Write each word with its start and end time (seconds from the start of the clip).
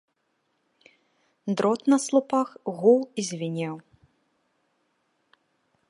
Дрот 1.59 1.81
на 1.95 1.99
слупах 2.05 2.49
гуў 2.81 3.01
і 3.19 3.27
звінеў. 3.31 3.75